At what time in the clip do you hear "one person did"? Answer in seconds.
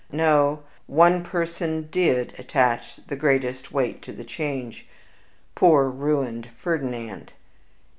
0.87-2.33